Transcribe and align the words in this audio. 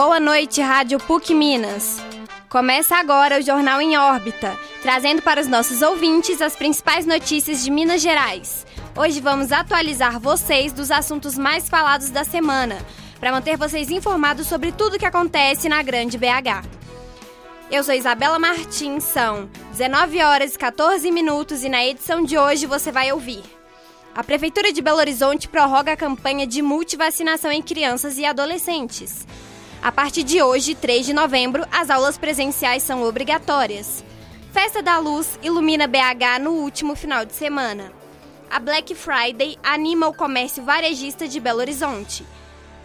Boa 0.00 0.20
noite, 0.20 0.60
Rádio 0.60 1.00
PUC 1.00 1.34
Minas. 1.34 1.96
Começa 2.48 2.94
agora 2.94 3.40
o 3.40 3.42
Jornal 3.42 3.80
em 3.80 3.98
Órbita, 3.98 4.56
trazendo 4.80 5.20
para 5.22 5.40
os 5.40 5.48
nossos 5.48 5.82
ouvintes 5.82 6.40
as 6.40 6.54
principais 6.54 7.04
notícias 7.04 7.64
de 7.64 7.68
Minas 7.68 8.00
Gerais. 8.00 8.64
Hoje 8.96 9.20
vamos 9.20 9.50
atualizar 9.50 10.20
vocês 10.20 10.72
dos 10.72 10.92
assuntos 10.92 11.36
mais 11.36 11.68
falados 11.68 12.10
da 12.10 12.22
semana, 12.22 12.78
para 13.18 13.32
manter 13.32 13.56
vocês 13.56 13.90
informados 13.90 14.46
sobre 14.46 14.70
tudo 14.70 15.00
que 15.00 15.04
acontece 15.04 15.68
na 15.68 15.82
Grande 15.82 16.16
BH. 16.16 16.64
Eu 17.68 17.82
sou 17.82 17.92
Isabela 17.92 18.38
Martins, 18.38 19.02
são 19.02 19.50
19 19.72 20.22
horas 20.22 20.54
e 20.54 20.58
14 20.58 21.10
minutos 21.10 21.64
e 21.64 21.68
na 21.68 21.84
edição 21.84 22.22
de 22.22 22.38
hoje 22.38 22.66
você 22.66 22.92
vai 22.92 23.10
ouvir. 23.10 23.42
A 24.14 24.22
Prefeitura 24.22 24.72
de 24.72 24.80
Belo 24.80 24.98
Horizonte 24.98 25.48
prorroga 25.48 25.92
a 25.92 25.96
campanha 25.96 26.46
de 26.46 26.62
multivacinação 26.62 27.50
em 27.50 27.60
crianças 27.60 28.16
e 28.16 28.24
adolescentes. 28.24 29.26
A 29.80 29.92
partir 29.92 30.24
de 30.24 30.42
hoje, 30.42 30.74
3 30.74 31.06
de 31.06 31.12
novembro, 31.12 31.64
as 31.70 31.88
aulas 31.88 32.18
presenciais 32.18 32.82
são 32.82 33.02
obrigatórias. 33.02 34.04
Festa 34.52 34.82
da 34.82 34.98
Luz 34.98 35.38
ilumina 35.42 35.86
BH 35.86 36.40
no 36.40 36.50
último 36.50 36.96
final 36.96 37.24
de 37.24 37.32
semana. 37.32 37.92
A 38.50 38.58
Black 38.58 38.94
Friday 38.94 39.56
anima 39.62 40.08
o 40.08 40.14
comércio 40.14 40.64
varejista 40.64 41.28
de 41.28 41.38
Belo 41.38 41.60
Horizonte. 41.60 42.26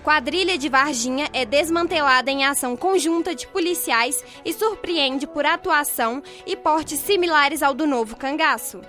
Quadrilha 0.03 0.57
de 0.57 0.69
Varginha 0.69 1.29
é 1.33 1.45
desmantelada 1.45 2.29
em 2.29 2.45
ação 2.45 2.75
conjunta 2.75 3.33
de 3.33 3.47
policiais 3.47 4.23
e 4.45 4.53
surpreende 4.53 5.25
por 5.25 5.45
atuação 5.45 6.21
e 6.45 6.55
portes 6.55 6.99
similares 6.99 7.63
ao 7.63 7.73
do 7.73 7.87
novo 7.87 8.15
cangaço 8.15 8.81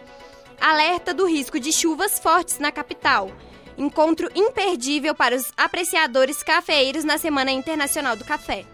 alerta 0.60 1.12
do 1.12 1.26
risco 1.26 1.60
de 1.60 1.70
chuvas 1.72 2.18
fortes 2.18 2.58
na 2.58 2.72
capital. 2.72 3.30
Encontro 3.76 4.30
imperdível 4.34 5.14
para 5.14 5.34
os 5.34 5.52
apreciadores 5.56 6.42
cafeeiros 6.42 7.02
na 7.02 7.18
Semana 7.18 7.50
Internacional 7.50 8.14
do 8.14 8.24
Café. 8.24 8.64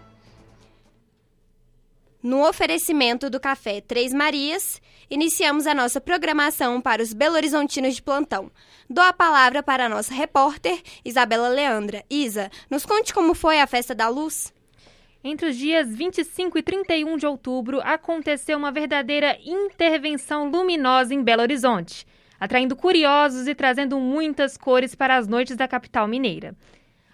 No 2.21 2.47
oferecimento 2.47 3.27
do 3.27 3.39
Café 3.39 3.81
Três 3.81 4.13
Marias, 4.13 4.79
iniciamos 5.09 5.65
a 5.65 5.73
nossa 5.73 5.99
programação 5.99 6.79
para 6.79 7.01
os 7.01 7.13
Belo 7.13 7.35
Horizontinos 7.35 7.95
de 7.95 8.01
plantão. 8.03 8.51
Dou 8.87 9.03
a 9.03 9.11
palavra 9.11 9.63
para 9.63 9.87
a 9.87 9.89
nossa 9.89 10.13
repórter, 10.13 10.79
Isabela 11.03 11.47
Leandra. 11.47 12.05
Isa, 12.07 12.51
nos 12.69 12.85
conte 12.85 13.11
como 13.11 13.33
foi 13.33 13.59
a 13.59 13.65
Festa 13.65 13.95
da 13.95 14.07
Luz. 14.07 14.53
Entre 15.23 15.49
os 15.49 15.57
dias 15.57 15.87
25 15.95 16.59
e 16.59 16.61
31 16.61 17.17
de 17.17 17.25
outubro, 17.25 17.81
aconteceu 17.83 18.55
uma 18.55 18.71
verdadeira 18.71 19.35
intervenção 19.43 20.47
luminosa 20.51 21.15
em 21.15 21.23
Belo 21.23 21.41
Horizonte, 21.41 22.05
atraindo 22.41 22.75
curiosos 22.75 23.47
e 23.47 23.53
trazendo 23.53 23.99
muitas 23.99 24.57
cores 24.57 24.95
para 24.95 25.15
as 25.15 25.27
noites 25.27 25.55
da 25.55 25.67
capital 25.67 26.07
mineira. 26.07 26.55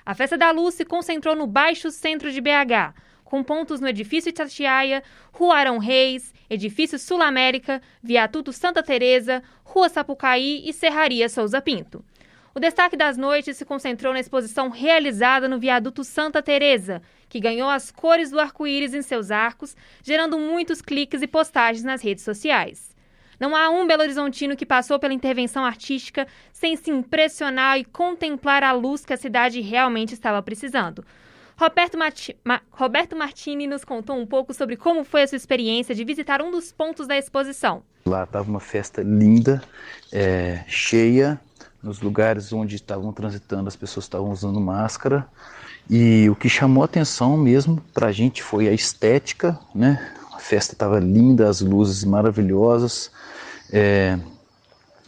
A 0.06 0.16
Festa 0.16 0.38
da 0.38 0.52
Luz 0.52 0.76
se 0.76 0.86
concentrou 0.86 1.36
no 1.36 1.46
baixo 1.46 1.92
centro 1.92 2.32
de 2.32 2.40
BH, 2.40 2.96
com 3.26 3.44
pontos 3.44 3.82
no 3.82 3.90
Edifício 3.90 4.30
Itatiaia, 4.30 5.04
Rua 5.34 5.58
Arão 5.58 5.80
Reis, 5.80 6.34
Edifício 6.50 6.98
Sul 6.98 7.22
América, 7.22 7.82
Viaduto 8.02 8.54
Santa 8.54 8.82
Teresa, 8.82 9.44
Rua 9.66 9.90
Sapucaí 9.90 10.64
e 10.66 10.72
Serraria 10.72 11.28
Souza 11.28 11.60
Pinto. 11.60 12.06
O 12.56 12.60
destaque 12.60 12.96
das 12.96 13.18
noites 13.18 13.58
se 13.58 13.66
concentrou 13.66 14.14
na 14.14 14.22
exposição 14.22 14.70
realizada 14.70 15.50
no 15.50 15.60
Viaduto 15.60 16.06
Santa 16.06 16.42
Teresa, 16.42 17.02
que 17.28 17.42
ganhou 17.42 17.70
as 17.70 17.92
cores 17.92 18.32
do 18.32 18.40
arco-íris 18.40 18.94
em 18.94 19.02
seus 19.02 19.30
arcos, 19.30 19.76
gerando 20.02 20.40
muitos 20.40 20.82
cliques 20.82 21.22
e 21.22 21.28
postagens 21.28 21.84
nas 21.84 22.02
redes 22.02 22.24
sociais. 22.24 22.87
Não 23.40 23.56
há 23.56 23.70
um 23.70 23.86
Belo 23.86 24.04
Horizontino 24.04 24.56
que 24.56 24.66
passou 24.66 25.00
pela 25.00 25.14
intervenção 25.14 25.64
artística 25.64 26.28
sem 26.52 26.76
se 26.76 26.90
impressionar 26.90 27.78
e 27.78 27.86
contemplar 27.86 28.64
a 28.64 28.72
luz 28.72 29.06
que 29.06 29.14
a 29.14 29.18
cidade 29.18 29.62
realmente 29.62 30.14
estava 30.14 30.42
precisando. 30.42 31.04
Roberto, 31.58 31.98
Marti 31.98 32.38
Ma 32.44 32.62
Roberto 32.70 33.16
Martini 33.16 33.66
nos 33.66 33.84
contou 33.84 34.16
um 34.16 34.28
pouco 34.28 34.54
sobre 34.54 34.78
como 34.78 35.04
foi 35.04 35.24
a 35.24 35.28
sua 35.28 35.38
experiência 35.38 35.96
de 35.96 36.04
visitar 36.04 36.40
um 36.42 36.52
dos 36.52 36.72
pontos 36.72 37.08
da 37.08 37.18
exposição. 37.18 37.82
Lá 38.06 38.24
estava 38.24 38.48
uma 38.48 38.60
festa 38.60 39.02
linda, 39.02 39.62
é, 40.12 40.64
cheia, 40.68 41.40
nos 41.82 42.00
lugares 42.00 42.54
onde 42.54 42.76
estavam 42.76 43.12
transitando 43.12 43.68
as 43.68 43.76
pessoas 43.76 44.06
estavam 44.06 44.30
usando 44.32 44.60
máscara. 44.60 45.28
E 45.90 46.30
o 46.30 46.36
que 46.36 46.50
chamou 46.50 46.84
atenção 46.84 47.38
mesmo 47.38 47.82
para 47.94 48.08
a 48.08 48.12
gente 48.12 48.44
foi 48.44 48.68
a 48.68 48.74
estética, 48.74 49.58
né? 49.74 50.14
A 50.38 50.40
festa 50.40 50.74
estava 50.74 51.00
linda, 51.00 51.50
as 51.50 51.62
luzes 51.62 52.04
maravilhosas. 52.04 53.10
É, 53.74 54.20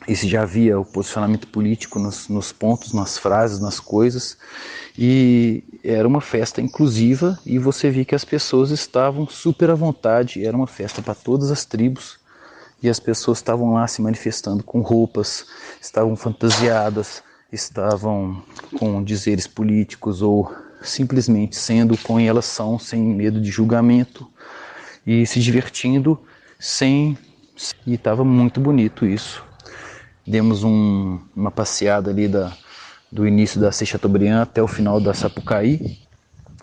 e 0.07 0.15
se 0.15 0.27
já 0.27 0.41
havia 0.41 0.79
o 0.79 0.83
posicionamento 0.83 1.47
político 1.47 1.99
nos, 1.99 2.27
nos, 2.27 2.51
pontos, 2.51 2.93
nas 2.93 3.15
frases, 3.19 3.59
nas 3.59 3.79
coisas. 3.79 4.35
E 4.97 5.63
era 5.83 6.07
uma 6.07 6.19
festa 6.19 6.59
inclusiva 6.61 7.37
e 7.45 7.59
você 7.59 7.91
via 7.91 8.03
que 8.03 8.15
as 8.15 8.25
pessoas 8.25 8.71
estavam 8.71 9.27
super 9.27 9.69
à 9.69 9.75
vontade. 9.75 10.43
Era 10.43 10.57
uma 10.57 10.65
festa 10.65 10.99
para 10.99 11.13
todas 11.13 11.51
as 11.51 11.63
tribos 11.63 12.17
e 12.81 12.89
as 12.89 12.99
pessoas 12.99 13.37
estavam 13.37 13.75
lá 13.75 13.87
se 13.87 14.01
manifestando 14.01 14.63
com 14.63 14.81
roupas, 14.81 15.45
estavam 15.79 16.15
fantasiadas, 16.15 17.21
estavam 17.51 18.41
com 18.79 19.03
dizeres 19.03 19.45
políticos 19.45 20.23
ou 20.23 20.51
simplesmente 20.81 21.55
sendo 21.55 21.95
com 21.99 22.19
elas 22.19 22.45
são, 22.45 22.79
sem 22.79 22.99
medo 22.99 23.39
de 23.39 23.51
julgamento 23.51 24.27
e 25.09 25.25
se 25.25 25.39
divertindo 25.39 26.19
sem. 26.59 27.17
E 27.85 27.95
estava 27.95 28.23
muito 28.23 28.61
bonito 28.61 29.07
isso. 29.07 29.43
Demos 30.25 30.63
um, 30.63 31.19
uma 31.35 31.49
passeada 31.49 32.11
ali 32.11 32.27
da, 32.27 32.53
do 33.11 33.27
início 33.27 33.59
da 33.59 33.71
Chateaubriand 33.71 34.43
até 34.43 34.61
o 34.61 34.67
final 34.67 35.01
da 35.01 35.13
Sapucaí 35.13 35.97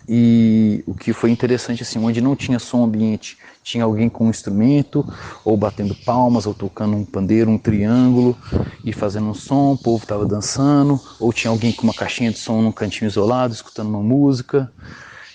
e 0.09 0.85
o 0.87 0.95
que 0.95 1.13
foi 1.13 1.33
interessante, 1.33 1.83
assim, 1.83 1.99
onde 1.99 2.21
não 2.21 2.37
tinha 2.37 2.61
som 2.61 2.85
ambiente, 2.85 3.37
tinha 3.65 3.83
alguém 3.83 4.09
com 4.09 4.27
um 4.27 4.31
instrumento, 4.31 5.05
ou 5.45 5.57
batendo 5.57 5.97
palmas, 5.97 6.47
ou 6.47 6.55
tocando 6.55 6.97
um 6.97 7.05
pandeiro, 7.05 7.51
um 7.51 7.59
triângulo, 7.59 8.39
e 8.85 8.93
fazendo 8.93 9.29
um 9.29 9.35
som, 9.35 9.73
o 9.73 9.79
povo 9.79 10.05
estava 10.05 10.25
dançando, 10.25 11.01
ou 11.19 11.33
tinha 11.33 11.51
alguém 11.51 11.73
com 11.73 11.83
uma 11.83 11.93
caixinha 11.93 12.31
de 12.31 12.39
som 12.39 12.63
num 12.63 12.71
cantinho 12.71 13.09
isolado, 13.09 13.53
escutando 13.53 13.89
uma 13.89 14.03
música, 14.03 14.73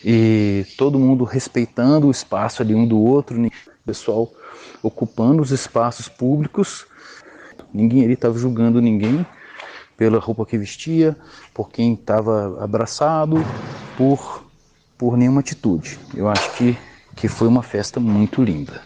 e 0.04 0.66
todo 0.78 1.00
mundo 1.00 1.24
respeitando 1.24 2.08
o 2.08 2.12
espaço 2.12 2.62
ali 2.62 2.74
um 2.74 2.88
do 2.88 3.00
outro, 3.00 3.42
o 3.42 3.52
pessoal 3.86 4.32
ocupando 4.82 5.42
os 5.42 5.52
espaços 5.52 6.08
públicos, 6.08 6.86
ninguém 7.74 8.04
ali 8.04 8.14
estava 8.14 8.38
julgando 8.38 8.82
ninguém 8.82 9.26
pela 9.96 10.20
roupa 10.20 10.46
que 10.46 10.58
vestia, 10.58 11.16
por 11.54 11.70
quem 11.70 11.94
estava 11.94 12.64
abraçado, 12.64 13.38
por 13.96 14.42
por 15.02 15.18
nenhuma 15.18 15.40
atitude. 15.40 15.98
Eu 16.14 16.30
acho 16.30 16.56
que, 16.56 16.78
que 17.16 17.28
foi 17.28 17.48
uma 17.48 17.64
festa 17.64 18.00
muito 18.00 18.44
linda. 18.44 18.84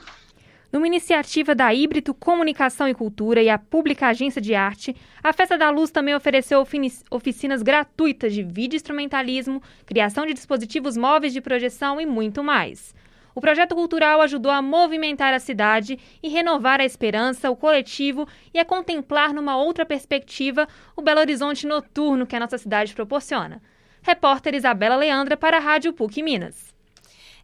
Numa 0.75 0.87
iniciativa 0.87 1.55
da 1.55 1.73
Híbrido 1.73 2.13
Comunicação 2.13 2.85
e 2.85 2.93
Cultura 2.93 3.41
e 3.41 3.49
a 3.49 3.57
Pública 3.57 4.07
Agência 4.07 4.41
de 4.41 4.53
Arte, 4.53 4.93
a 5.23 5.31
Festa 5.31 5.57
da 5.57 5.69
Luz 5.69 5.89
também 5.89 6.13
ofereceu 6.13 6.61
oficinas 7.09 7.63
gratuitas 7.63 8.33
de 8.33 8.43
vídeo 8.43 8.75
instrumentalismo, 8.75 9.63
criação 9.85 10.25
de 10.25 10.33
dispositivos 10.33 10.97
móveis 10.97 11.31
de 11.31 11.39
projeção 11.39 12.01
e 12.01 12.05
muito 12.05 12.43
mais. 12.43 12.93
O 13.33 13.39
projeto 13.39 13.73
cultural 13.73 14.19
ajudou 14.19 14.51
a 14.51 14.61
movimentar 14.61 15.33
a 15.33 15.39
cidade 15.39 15.97
e 16.21 16.27
renovar 16.27 16.81
a 16.81 16.85
esperança, 16.85 17.49
o 17.49 17.55
coletivo 17.55 18.27
e 18.53 18.59
a 18.59 18.65
contemplar 18.65 19.33
numa 19.33 19.55
outra 19.55 19.85
perspectiva 19.85 20.67
o 20.93 21.01
Belo 21.01 21.21
Horizonte 21.21 21.65
noturno 21.65 22.27
que 22.27 22.35
a 22.35 22.39
nossa 22.41 22.57
cidade 22.57 22.93
proporciona. 22.93 23.61
Repórter 24.01 24.53
Isabela 24.53 24.97
Leandra 24.97 25.37
para 25.37 25.55
a 25.55 25.61
Rádio 25.61 25.93
PUC 25.93 26.21
Minas. 26.21 26.74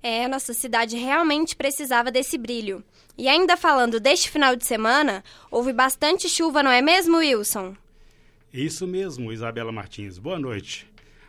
É, 0.03 0.27
nossa 0.27 0.53
cidade 0.53 0.97
realmente 0.97 1.55
precisava 1.55 2.11
desse 2.11 2.37
brilho. 2.37 2.83
E 3.17 3.27
ainda 3.27 3.55
falando 3.55 3.99
deste 3.99 4.29
final 4.29 4.55
de 4.55 4.65
semana, 4.65 5.23
houve 5.51 5.71
bastante 5.71 6.27
chuva, 6.27 6.63
não 6.63 6.71
é 6.71 6.81
mesmo, 6.81 7.17
Wilson? 7.17 7.75
Isso 8.53 8.87
mesmo, 8.87 9.31
Isabela 9.31 9.71
Martins. 9.71 10.17
Boa 10.17 10.39
noite. 10.39 10.87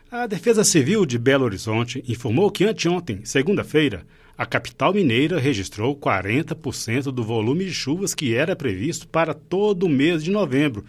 A 0.09 0.27
Defesa 0.27 0.63
Civil 0.63 1.05
de 1.05 1.17
Belo 1.17 1.45
Horizonte 1.45 2.03
informou 2.07 2.51
que 2.51 2.65
anteontem, 2.65 3.23
segunda-feira, 3.23 4.05
a 4.37 4.45
capital 4.45 4.93
mineira 4.93 5.39
registrou 5.39 5.95
40% 5.95 7.11
do 7.11 7.23
volume 7.23 7.65
de 7.65 7.73
chuvas 7.73 8.15
que 8.15 8.35
era 8.35 8.55
previsto 8.55 9.07
para 9.07 9.33
todo 9.33 9.85
o 9.85 9.89
mês 9.89 10.23
de 10.23 10.31
novembro, 10.31 10.83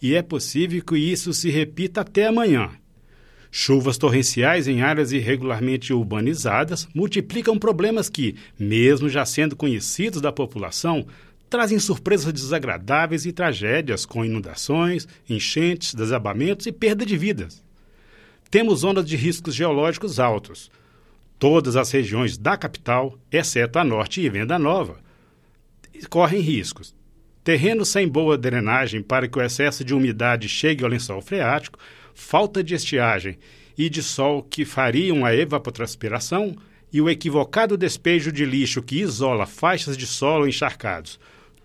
e 0.00 0.14
é 0.14 0.22
possível 0.22 0.82
que 0.82 0.96
isso 0.96 1.32
se 1.32 1.50
repita 1.50 2.02
até 2.02 2.26
amanhã. 2.26 2.70
Chuvas 3.50 3.98
torrenciais 3.98 4.68
em 4.68 4.80
áreas 4.80 5.10
irregularmente 5.10 5.92
urbanizadas 5.92 6.88
multiplicam 6.94 7.58
problemas 7.58 8.08
que, 8.08 8.36
mesmo 8.58 9.08
já 9.08 9.24
sendo 9.24 9.56
conhecidos 9.56 10.20
da 10.20 10.30
população, 10.30 11.04
trazem 11.48 11.80
surpresas 11.80 12.32
desagradáveis 12.32 13.26
e 13.26 13.32
tragédias 13.32 14.06
com 14.06 14.24
inundações, 14.24 15.08
enchentes, 15.28 15.94
desabamentos 15.94 16.66
e 16.66 16.72
perda 16.72 17.04
de 17.04 17.16
vidas. 17.16 17.60
Temos 18.48 18.84
ondas 18.84 19.04
de 19.04 19.16
riscos 19.16 19.54
geológicos 19.54 20.20
altos. 20.20 20.70
Todas 21.36 21.74
as 21.74 21.90
regiões 21.90 22.38
da 22.38 22.56
capital, 22.56 23.18
exceto 23.32 23.80
a 23.80 23.84
norte 23.84 24.20
e 24.20 24.28
Venda 24.28 24.58
Nova, 24.58 24.98
correm 26.08 26.40
riscos. 26.40 26.94
Terrenos 27.42 27.88
sem 27.88 28.06
boa 28.06 28.38
drenagem 28.38 29.02
para 29.02 29.26
que 29.26 29.38
o 29.38 29.42
excesso 29.42 29.82
de 29.82 29.94
umidade 29.94 30.48
chegue 30.48 30.84
ao 30.84 30.90
lençol 30.90 31.20
freático 31.20 31.78
falta 32.14 32.62
de 32.62 32.74
estiagem 32.74 33.38
e 33.76 33.88
de 33.88 34.02
sol 34.02 34.42
que 34.42 34.64
fariam 34.64 35.24
a 35.24 35.34
evapotranspiração 35.34 36.56
e 36.92 37.00
o 37.00 37.08
equivocado 37.08 37.76
despejo 37.76 38.32
de 38.32 38.44
lixo 38.44 38.82
que 38.82 39.00
isola 39.00 39.46
faixas 39.46 39.96
de 39.96 40.06
solo 40.06 40.46
encharcados 40.46 41.18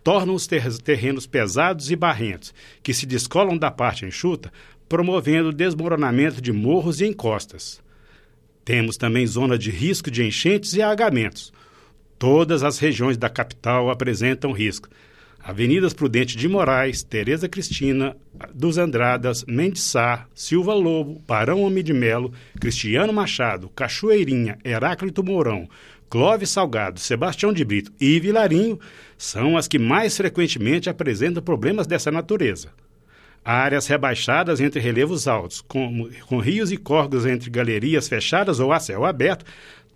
tornam 0.06 0.36
os 0.36 0.45
terrenos 0.45 1.25
pesados 1.25 1.89
e 1.89 1.95
barrentos, 1.95 2.53
que 2.83 2.94
se 2.94 3.07
descolam 3.07 3.57
da 3.57 3.71
parte 3.71 4.06
enxuta, 4.06 4.53
promovendo 4.88 5.50
o 5.50 5.51
desmoronamento 5.51 6.39
de 6.39 6.53
morros 6.53 7.01
e 7.01 7.07
encostas. 7.07 7.81
Temos 8.63 8.98
também 8.98 9.25
zona 9.25 9.57
de 9.57 9.71
risco 9.71 10.12
de 10.12 10.24
enchentes 10.24 10.74
e 10.74 10.81
alagamentos. 10.83 11.51
Todas 12.19 12.62
as 12.62 12.77
regiões 12.77 13.18
da 13.18 13.30
capital 13.30 13.89
apresentam 13.89 14.51
risco. 14.51 14.89
Avenidas 15.47 15.94
Prudente 15.94 16.36
de 16.36 16.47
Moraes, 16.47 17.03
Tereza 17.03 17.47
Cristina, 17.47 18.18
dos 18.51 18.80
Andradas, 18.80 19.45
Mendes 19.47 19.83
Sá, 19.83 20.25
Silva 20.33 20.74
Lobo, 20.74 21.21
Barão 21.27 21.62
Homem 21.62 21.83
de 21.83 21.94
Melo, 21.94 22.33
Cristiano 22.59 23.13
Machado, 23.13 23.69
Cachoeirinha, 23.69 24.57
Heráclito 24.65 25.24
Mourão, 25.24 25.69
Clóvis 26.09 26.50
Salgado, 26.50 27.00
Sebastião 27.00 27.53
de 27.53 27.63
Brito 27.63 27.92
e 28.01 28.19
Vilarinho 28.19 28.80
são 29.19 29.56
as 29.56 29.68
que 29.68 29.77
mais 29.77 30.18
frequentemente 30.18 30.89
apresentam 30.89 31.44
problemas 31.44 31.86
dessa 31.86 32.09
natureza. 32.09 32.69
Áreas 33.44 33.86
rebaixadas 33.86 34.59
entre 34.59 34.80
relevos 34.80 35.27
altos, 35.27 35.62
com, 35.62 36.09
com 36.25 36.39
rios 36.39 36.71
e 36.71 36.77
córregos 36.77 37.24
entre 37.24 37.51
galerias 37.51 38.07
fechadas 38.07 38.59
ou 38.59 38.74
a 38.74 38.80
céu 38.80 39.06
aberto, 39.06 39.45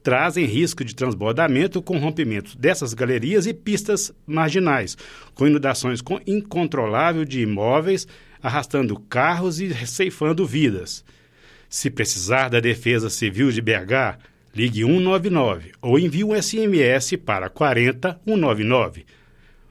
trazem 0.01 0.45
risco 0.45 0.83
de 0.83 0.95
transbordamento 0.95 1.81
com 1.81 1.97
rompimento 1.97 2.57
dessas 2.57 2.93
galerias 2.93 3.45
e 3.45 3.53
pistas 3.53 4.13
marginais, 4.25 4.97
com 5.33 5.47
inundações 5.47 6.01
incontroláveis 6.25 7.27
de 7.27 7.41
imóveis, 7.41 8.07
arrastando 8.41 8.99
carros 8.99 9.59
e 9.59 9.73
ceifando 9.85 10.45
vidas. 10.45 11.03
Se 11.69 11.89
precisar 11.89 12.49
da 12.49 12.59
Defesa 12.59 13.09
Civil 13.09 13.51
de 13.51 13.61
BH, 13.61 14.17
ligue 14.55 14.83
199 14.83 15.71
ou 15.81 15.99
envie 15.99 16.23
um 16.23 16.41
SMS 16.41 17.15
para 17.17 17.49
40199. 17.49 19.05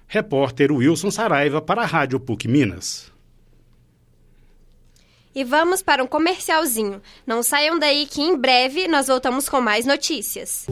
Repórter 0.06 0.72
Wilson 0.72 1.10
Saraiva 1.10 1.60
para 1.60 1.82
a 1.82 1.86
Rádio 1.86 2.20
PUC 2.20 2.48
Minas. 2.48 3.17
E 5.38 5.44
vamos 5.44 5.82
para 5.82 6.02
um 6.02 6.06
comercialzinho. 6.08 7.00
Não 7.24 7.44
saiam 7.44 7.78
daí 7.78 8.06
que 8.06 8.20
em 8.20 8.36
breve 8.36 8.88
nós 8.88 9.06
voltamos 9.06 9.48
com 9.48 9.60
mais 9.60 9.86
notícias. 9.86 10.66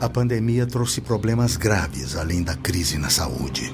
A 0.00 0.08
pandemia 0.08 0.66
trouxe 0.66 1.00
problemas 1.00 1.56
graves 1.56 2.16
além 2.16 2.42
da 2.42 2.56
crise 2.56 2.98
na 2.98 3.10
saúde. 3.10 3.72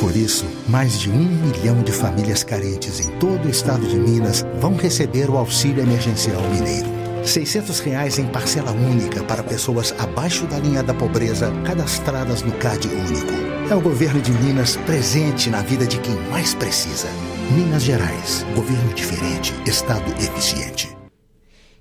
Por 0.00 0.16
isso, 0.16 0.44
mais 0.68 0.98
de 0.98 1.10
um 1.10 1.16
milhão 1.16 1.80
de 1.84 1.92
famílias 1.92 2.42
carentes 2.42 2.98
em 2.98 3.16
todo 3.20 3.46
o 3.46 3.48
estado 3.48 3.86
de 3.86 3.96
Minas 3.96 4.44
vão 4.58 4.74
receber 4.74 5.30
o 5.30 5.36
auxílio 5.36 5.84
emergencial 5.84 6.42
mineiro. 6.50 6.88
600 7.24 7.78
reais 7.78 8.18
em 8.18 8.26
parcela 8.26 8.72
única 8.72 9.22
para 9.22 9.44
pessoas 9.44 9.94
abaixo 10.00 10.44
da 10.48 10.58
linha 10.58 10.82
da 10.82 10.92
pobreza 10.92 11.52
cadastradas 11.64 12.42
no 12.42 12.50
CAD 12.58 12.88
único. 12.88 13.53
É 13.70 13.74
o 13.74 13.80
governo 13.80 14.20
de 14.20 14.30
Minas 14.30 14.76
presente 14.76 15.48
na 15.48 15.62
vida 15.62 15.86
de 15.86 15.98
quem 15.98 16.14
mais 16.30 16.54
precisa. 16.54 17.08
Minas 17.56 17.82
Gerais. 17.82 18.44
Governo 18.54 18.92
diferente. 18.92 19.54
Estado 19.66 20.04
eficiente. 20.22 20.94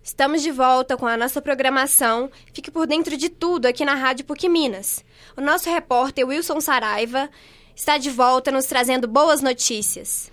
Estamos 0.02 0.42
de 0.42 0.50
volta 0.50 0.96
com 0.96 1.06
a 1.06 1.18
nossa 1.18 1.42
programação. 1.42 2.32
Fique 2.54 2.72
por 2.72 2.88
dentro 2.88 3.18
de 3.18 3.28
tudo 3.28 3.66
aqui 3.66 3.84
na 3.84 3.96
Rádio 3.96 4.24
PUC 4.24 4.48
Minas. 4.48 5.04
O 5.36 5.42
nosso 5.42 5.70
repórter 5.70 6.26
Wilson 6.26 6.62
Saraiva 6.62 7.30
está 7.76 7.98
de 7.98 8.10
volta 8.10 8.50
nos 8.50 8.66
trazendo 8.66 9.06
boas 9.06 9.42
notícias. 9.42 10.32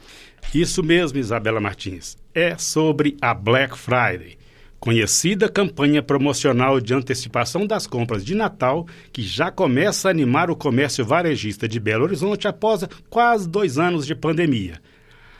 Isso 0.55 0.85
mesmo, 0.85 1.19
Isabela 1.19 1.61
Martins. 1.61 2.17
É 2.32 2.56
sobre 2.56 3.17
a 3.20 3.35
Black 3.35 3.76
Friday 3.76 4.39
conhecida 4.80 5.46
campanha 5.46 6.02
promocional 6.02 6.80
de 6.80 6.94
antecipação 6.94 7.66
das 7.66 7.86
compras 7.86 8.24
de 8.24 8.34
Natal, 8.34 8.86
que 9.12 9.22
já 9.22 9.50
começa 9.50 10.08
a 10.08 10.10
animar 10.10 10.50
o 10.50 10.56
comércio 10.56 11.04
varejista 11.04 11.68
de 11.68 11.78
Belo 11.78 12.04
Horizonte 12.04 12.48
após 12.48 12.88
quase 13.10 13.46
dois 13.46 13.78
anos 13.78 14.06
de 14.06 14.14
pandemia. 14.14 14.80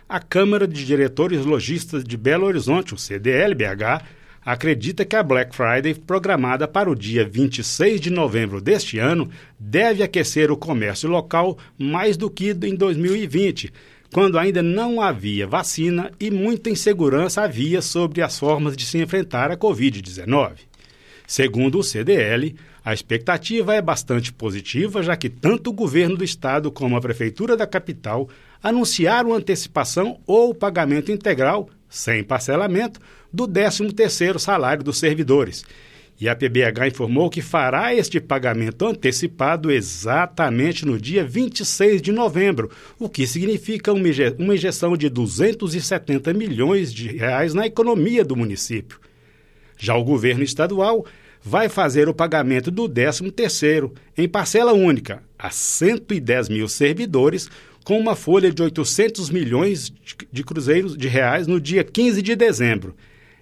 A 0.07 0.21
Câmara 0.21 0.69
de 0.69 0.85
Diretores 0.85 1.47
Logistas 1.47 2.05
de 2.05 2.17
Belo 2.19 2.47
Horizonte, 2.47 2.93
o 2.93 2.99
CDL-BH, 2.99 4.03
acredita 4.45 5.05
que 5.05 5.17
a 5.17 5.23
Black 5.23 5.55
Friday, 5.55 5.95
programada 5.95 6.69
para 6.69 6.91
o 6.91 6.95
dia 6.95 7.25
26 7.25 8.01
de 8.01 8.11
novembro 8.11 8.61
deste 8.61 8.99
ano, 8.99 9.31
deve 9.59 10.03
aquecer 10.03 10.51
o 10.51 10.57
comércio 10.57 11.09
local 11.09 11.57
mais 11.79 12.17
do 12.17 12.31
que 12.31 12.51
em 12.51 12.75
2020 12.75 13.73
quando 14.13 14.39
ainda 14.39 14.63
não 14.63 15.01
havia 15.01 15.47
vacina 15.47 16.11
e 16.19 16.31
muita 16.31 16.71
insegurança 16.71 17.43
havia 17.43 17.81
sobre 17.81 18.23
as 18.23 18.39
formas 18.39 18.77
de 18.77 18.85
se 18.85 18.99
enfrentar 18.99 19.51
a 19.51 19.57
Covid-19. 19.57 20.53
Segundo 21.27 21.79
o 21.79 21.83
CDL, 21.83 22.57
a 22.85 22.93
expectativa 22.93 23.75
é 23.75 23.81
bastante 23.81 24.33
positiva, 24.33 25.03
já 25.03 25.17
que 25.17 25.29
tanto 25.29 25.71
o 25.71 25.73
governo 25.73 26.17
do 26.17 26.25
estado 26.25 26.73
como 26.73 26.97
a 26.97 27.01
prefeitura 27.01 27.57
da 27.57 27.67
capital 27.67 28.29
anunciaram 28.63 29.33
antecipação 29.33 30.19
ou 30.27 30.55
pagamento 30.55 31.13
integral, 31.13 31.69
sem 31.89 32.25
parcelamento, 32.25 33.01
do 33.33 33.47
13º 33.47 34.39
salário 34.39 34.83
dos 34.83 34.99
servidores 34.99 35.65
e 36.21 36.29
a 36.29 36.37
PBH 36.37 36.89
informou 36.89 37.31
que 37.31 37.41
fará 37.41 37.95
este 37.95 38.21
pagamento 38.21 38.87
antecipado 38.87 39.71
exatamente 39.71 40.85
no 40.85 41.01
dia 41.01 41.25
26 41.25 42.03
de 42.03 42.13
novembro, 42.13 42.71
o 42.99 43.09
que 43.09 43.27
significa 43.27 43.91
uma 43.93 44.55
injeção 44.55 44.97
de 44.97 45.09
270 45.09 46.35
milhões 46.35 46.93
de 46.93 47.09
reais 47.09 47.55
na 47.55 47.67
economia 47.67 48.23
do 48.23 48.37
município. 48.37 49.01
Já 49.79 49.97
o 49.97 50.05
governo 50.05 50.45
estadual 50.45 51.07
vai 51.43 51.71
fazer 51.71 52.07
o 52.07 52.13
pagamento 52.13 52.71
do 52.71 52.87
13º 52.87 53.93
em 54.19 54.29
parcela 54.29 54.75
única 54.75 55.23
a 55.39 55.51
110 55.51 56.51
mil 56.51 56.69
servidores 56.69 57.49
com 57.83 57.99
uma 57.99 58.15
folha 58.15 58.53
de 58.53 58.63
800 58.63 59.31
milhões 59.31 59.91
de 60.31 60.45
cruzeiros 60.45 60.95
de 60.95 61.09
reais 61.09 61.47
no 61.47 61.59
dia 61.59 61.83
15 61.83 62.21
de 62.21 62.37
dezembro 62.37 62.95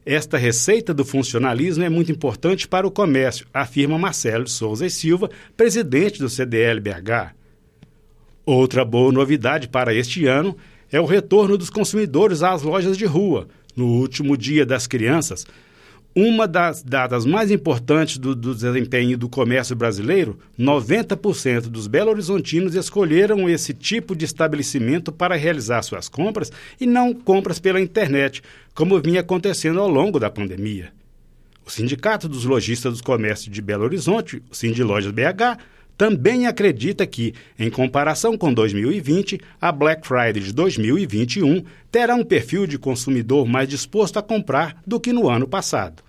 esta 0.04 0.36
receita 0.36 0.94
do 0.94 1.04
funcionalismo 1.04 1.84
é 1.84 1.88
muito 1.88 2.10
importante 2.10 2.66
para 2.66 2.86
o 2.86 2.90
comércio, 2.90 3.46
afirma 3.52 3.98
Marcelo 3.98 4.48
Souza 4.48 4.86
e 4.86 4.90
Silva, 4.90 5.30
presidente 5.56 6.18
do 6.18 6.28
CDL-BH. 6.28 7.34
Outra 8.46 8.84
boa 8.84 9.12
novidade 9.12 9.69
para 9.69 9.93
este 9.93 10.26
ano 10.26 10.56
é 10.90 11.00
o 11.00 11.05
retorno 11.05 11.58
dos 11.58 11.69
consumidores 11.69 12.43
às 12.43 12.62
lojas 12.62 12.96
de 12.96 13.05
rua. 13.05 13.46
No 13.76 13.86
último 13.86 14.36
Dia 14.36 14.64
das 14.64 14.86
Crianças, 14.86 15.46
uma 16.15 16.48
das 16.48 16.82
datas 16.82 17.24
mais 17.24 17.50
importantes 17.50 18.19
do, 18.19 18.34
do, 18.34 18.55
desempenho 18.55 19.17
do 19.17 19.29
comércio 19.29 19.77
brasileiro, 19.77 20.38
90% 20.58 21.62
dos 21.62 21.86
belo-horizontinos 21.86 22.74
escolheram 22.74 23.48
esse 23.48 23.72
tipo 23.72 24.17
de 24.17 24.24
estabelecimento 24.24 25.12
para 25.12 25.36
realizar 25.36 25.82
suas 25.82 26.08
compras 26.08 26.50
e 26.81 26.86
não 26.86 27.15
compras 27.15 27.58
pela 27.58 27.81
internet, 27.81 28.43
como 28.74 29.00
vinha 29.00 29.20
acontecendo 29.20 29.81
ao 29.81 29.88
longo 29.88 30.19
da 30.19 30.31
pandemia. 30.31 30.93
O 31.65 31.70
Sindicato 31.70 32.29
dos 32.29 32.44
Lojistas 32.44 32.96
do 32.96 33.05
Comércio 33.05 33.50
de 33.50 33.60
Belo 33.60 33.84
Horizonte, 33.84 34.43
o 34.50 34.55
Sindilojas 34.55 35.12
BH, 35.12 35.58
também 35.98 36.46
acredita 36.46 37.05
que, 37.05 37.34
em 37.58 37.69
comparação 37.69 38.38
com 38.38 38.55
2020, 38.55 39.40
a 39.60 39.72
Black 39.72 40.06
Friday 40.06 40.40
de 40.40 40.52
2021 40.52 41.64
terá 41.90 42.14
um 42.14 42.24
perfil 42.24 42.69
de 42.69 42.78
consumidor 42.78 43.48
mais 43.48 43.69
disposto 43.69 44.17
a 44.17 44.22
comprar 44.22 44.81
do 44.86 45.00
que 45.00 45.12
no 45.12 45.28
ano 45.28 45.48
passado. 45.48 46.00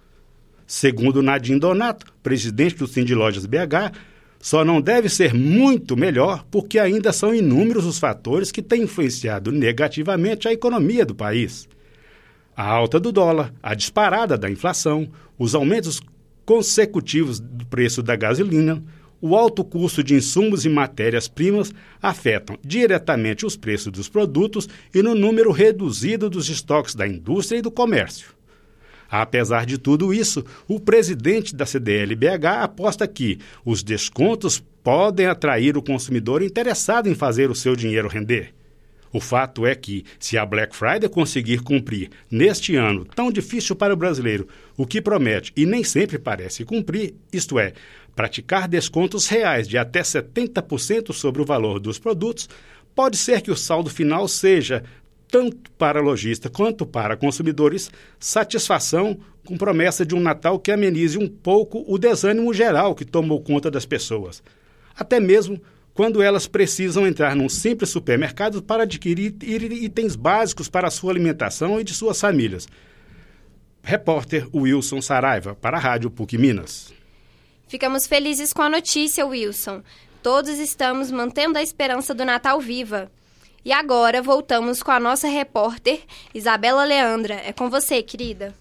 Segundo 0.68 1.24
Nadim 1.24 1.58
Donato, 1.58 2.06
presidente 2.22 2.76
do 2.76 2.86
Cindy 2.86 3.16
Lojas 3.16 3.48
BH, 3.48 3.98
só 4.40 4.64
não 4.64 4.80
deve 4.80 5.10
ser 5.10 5.34
muito 5.34 5.98
melhor 5.98 6.46
porque 6.52 6.78
ainda 6.78 7.12
são 7.12 7.34
inúmeros 7.34 7.88
os 7.88 7.98
fatores 7.98 8.52
que 8.52 8.62
têm 8.62 8.84
influenciado 8.84 9.52
negativamente 9.52 10.48
a 10.48 10.54
economia 10.54 11.04
do 11.04 11.16
país. 11.16 11.68
A 12.56 12.64
alta 12.64 13.00
do 13.00 13.12
dólar, 13.12 13.52
a 13.64 13.74
disparada 13.74 14.38
da 14.38 14.52
inflação, 14.52 15.10
os 15.38 15.56
aumentos 15.56 16.00
consecutivos 16.46 17.40
do 17.40 17.66
preço 17.66 18.04
da 18.04 18.16
gasolina, 18.16 18.84
o 19.22 19.36
alto 19.36 19.64
custo 19.64 20.04
de 20.04 20.16
insumos 20.16 20.66
e 20.66 20.70
matérias-primas 20.70 21.74
afetam 22.02 22.58
diretamente 22.64 23.46
os 23.46 23.58
preços 23.58 23.92
dos 23.92 24.10
produtos 24.10 24.68
e 24.94 25.02
no 25.02 25.16
número 25.16 25.52
reduzido 25.52 26.30
dos 26.30 26.50
estoques 26.50 26.96
da 26.96 27.08
indústria 27.08 27.60
e 27.60 27.62
do 27.62 27.72
comércio. 27.72 28.40
Apesar 29.10 29.66
de 29.66 29.78
tudo 29.78 30.14
isso, 30.14 30.46
o 30.68 30.80
presidente 30.80 31.56
da 31.56 31.66
CDL-BH 31.66 32.64
aposta 32.64 33.08
que 33.08 33.40
os 33.66 33.82
descontos 33.82 34.64
podem 34.84 35.26
atrair 35.26 35.76
o 35.76 35.82
consumidor 35.82 36.44
interessado 36.44 37.10
em 37.10 37.16
fazer 37.16 37.50
o 37.50 37.56
seu 37.56 37.76
dinheiro 37.76 38.08
render. 38.08 38.54
O 39.12 39.20
fato 39.20 39.66
é 39.66 39.74
que, 39.74 40.06
se 40.20 40.38
a 40.38 40.46
Black 40.46 40.76
Friday 40.76 41.10
conseguir 41.10 41.62
cumprir, 41.62 42.12
neste 42.30 42.76
ano 42.76 43.04
tão 43.04 43.32
difícil 43.32 43.76
para 43.76 43.94
o 43.94 43.98
brasileiro, 43.98 44.48
o 44.78 44.86
que 44.86 45.02
promete 45.02 45.52
e 45.56 45.66
nem 45.66 45.84
sempre 45.84 46.20
parece 46.20 46.64
cumprir, 46.64 47.16
isto 47.34 47.58
é, 47.58 47.74
praticar 48.20 48.68
descontos 48.68 49.28
reais 49.28 49.66
de 49.66 49.78
até 49.78 50.02
70% 50.02 51.14
sobre 51.14 51.42
o 51.42 51.46
valor 51.46 51.80
dos 51.80 51.98
produtos, 51.98 52.50
pode 52.94 53.16
ser 53.16 53.40
que 53.40 53.50
o 53.50 53.56
saldo 53.56 53.90
final 53.90 54.28
seja 54.28 54.84
tanto 55.30 55.72
para 55.78 56.02
lojistas 56.02 56.52
quanto 56.52 56.86
para 56.86 57.16
consumidores, 57.16 57.90
satisfação 58.20 59.18
com 59.46 59.58
promessa 59.58 60.06
de 60.06 60.14
um 60.16 60.20
Natal 60.20 60.60
que 60.60 60.70
amenize 60.70 61.18
um 61.18 61.30
pouco 61.30 61.86
o 61.88 61.98
desânimo 61.98 62.54
geral 62.54 62.94
que 62.94 63.06
tomou 63.06 63.42
conta 63.42 63.72
das 63.72 63.86
pessoas. 63.86 64.44
Até 64.94 65.18
mesmo 65.22 65.58
quando 65.94 66.22
elas 66.22 66.46
precisam 66.46 67.08
entrar 67.08 67.38
num 67.38 67.48
simples 67.48 67.90
supermercado 67.90 68.62
para 68.62 68.84
adquirir 68.84 69.34
itens 69.42 70.18
básicos 70.18 70.68
para 70.68 70.90
a 70.90 70.92
sua 70.92 71.14
alimentação 71.14 71.80
e 71.80 71.86
de 71.86 71.94
suas 71.94 72.20
famílias. 72.20 72.68
Repórter 73.82 74.46
Wilson 74.54 75.02
Saraiva, 75.02 75.56
para 75.56 75.78
a 75.78 75.80
Rádio 75.80 76.12
PUC 76.12 76.38
Minas. 76.38 76.99
Ficamos 77.70 78.08
felizes 78.08 78.52
com 78.52 78.64
a 78.64 78.70
notícia, 78.70 79.28
Wilson. 79.28 79.84
Todos 80.24 80.58
estamos 80.58 81.12
mantendo 81.12 81.56
a 81.56 81.62
esperança 81.62 82.16
do 82.16 82.26
Natal 82.26 82.60
viva. 82.60 83.12
E 83.64 83.72
agora 83.72 84.24
voltamos 84.24 84.82
com 84.82 84.90
a 84.90 85.00
nossa 85.00 85.28
repórter, 85.28 86.02
Isabela 86.34 86.84
Leandra. 86.84 87.36
É 87.36 87.54
com 87.54 87.70
você, 87.70 88.02
querida. 88.02 88.56